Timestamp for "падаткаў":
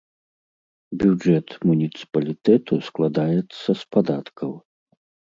3.97-4.51